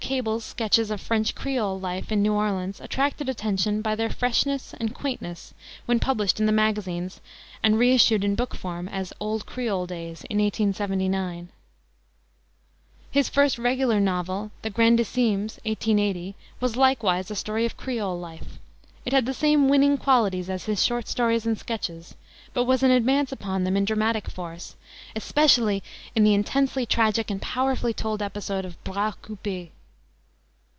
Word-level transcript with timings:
Cable's 0.11 0.43
sketches 0.43 0.91
of 0.91 0.99
French 0.99 1.33
Creole 1.35 1.79
life 1.79 2.11
in 2.11 2.21
New 2.21 2.33
Orleans 2.33 2.81
attracted 2.81 3.29
attention 3.29 3.81
by 3.81 3.95
their 3.95 4.09
freshness 4.09 4.73
and 4.77 4.93
quaintness 4.93 5.53
when 5.85 6.01
published 6.01 6.37
in 6.37 6.45
the 6.45 6.51
magazines 6.51 7.21
and 7.63 7.79
re 7.79 7.93
issued 7.95 8.25
in 8.25 8.35
book 8.35 8.53
form 8.53 8.89
as 8.89 9.13
Old 9.21 9.45
Creole 9.45 9.85
Days, 9.87 10.25
in 10.29 10.39
1879. 10.39 11.47
His 13.09 13.29
first 13.29 13.57
regular 13.57 14.01
novel, 14.01 14.51
the 14.63 14.69
Grandissimes, 14.69 15.61
1880, 15.65 16.35
was 16.59 16.75
likewise 16.75 17.31
a 17.31 17.35
story 17.35 17.65
of 17.65 17.77
Creole 17.77 18.19
life. 18.19 18.59
It 19.05 19.13
had 19.13 19.25
the 19.25 19.33
same 19.33 19.69
winning 19.69 19.97
qualities 19.97 20.49
as 20.49 20.65
his 20.65 20.83
short 20.83 21.07
stories 21.07 21.45
and 21.45 21.57
sketches, 21.57 22.15
but 22.53 22.65
was 22.65 22.83
an 22.83 22.91
advance 22.91 23.31
upon 23.31 23.63
them 23.63 23.77
in 23.77 23.85
dramatic 23.85 24.29
force, 24.29 24.75
especially 25.15 25.81
in 26.17 26.25
the 26.25 26.33
intensely 26.33 26.85
tragic 26.85 27.31
and 27.31 27.41
powerfully 27.41 27.93
told 27.93 28.21
episode 28.21 28.65
of 28.65 28.83
"Bras 28.83 29.15
Coupe." 29.21 29.69